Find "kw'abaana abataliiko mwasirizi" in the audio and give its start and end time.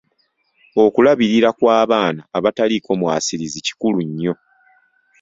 1.57-3.59